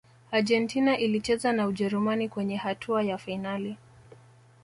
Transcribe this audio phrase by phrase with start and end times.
[0.31, 3.77] argentina ilicheza na ujerumani kwenye hatua ya fainali